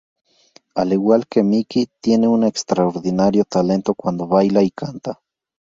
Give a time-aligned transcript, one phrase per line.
[0.73, 5.21] Al igual que Mickey, tiene un extraordinario talento cuando baila y canta.